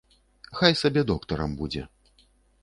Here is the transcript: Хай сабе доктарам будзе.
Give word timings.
Хай 0.59 0.73
сабе 0.81 1.03
доктарам 1.11 1.55
будзе. 1.61 1.85